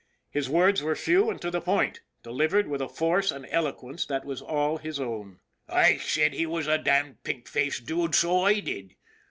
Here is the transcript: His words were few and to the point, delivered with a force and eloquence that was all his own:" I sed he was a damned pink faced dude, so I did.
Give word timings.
His 0.31 0.49
words 0.49 0.81
were 0.81 0.95
few 0.95 1.29
and 1.29 1.39
to 1.43 1.51
the 1.51 1.61
point, 1.61 2.01
delivered 2.23 2.67
with 2.67 2.81
a 2.81 2.89
force 2.89 3.29
and 3.29 3.45
eloquence 3.51 4.03
that 4.07 4.25
was 4.25 4.41
all 4.41 4.77
his 4.79 4.99
own:" 4.99 5.41
I 5.69 5.97
sed 5.97 6.33
he 6.33 6.47
was 6.47 6.65
a 6.65 6.79
damned 6.79 7.21
pink 7.23 7.47
faced 7.47 7.85
dude, 7.85 8.15
so 8.15 8.41
I 8.41 8.61
did. 8.61 8.95